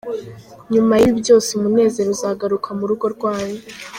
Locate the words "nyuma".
0.73-0.93